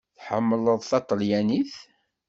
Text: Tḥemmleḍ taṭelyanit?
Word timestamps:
Tḥemmleḍ 0.17 0.81
taṭelyanit? 0.89 1.73